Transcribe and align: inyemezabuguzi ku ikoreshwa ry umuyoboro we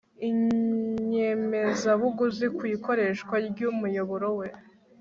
inyemezabuguzi 0.29 2.45
ku 2.57 2.63
ikoreshwa 2.75 3.35
ry 3.49 3.59
umuyoboro 3.71 4.29
we 4.39 4.47